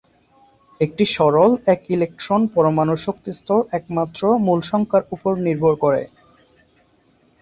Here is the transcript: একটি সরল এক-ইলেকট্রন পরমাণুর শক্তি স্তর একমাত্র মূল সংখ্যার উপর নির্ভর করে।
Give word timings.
একটি 0.81 1.03
সরল 1.15 1.51
এক-ইলেকট্রন 1.73 2.41
পরমাণুর 2.55 2.99
শক্তি 3.05 3.31
স্তর 3.33 3.61
একমাত্র 3.71 4.21
মূল 4.45 4.59
সংখ্যার 4.71 5.03
উপর 5.11 5.33
নির্ভর 5.45 5.73
করে। 5.83 6.01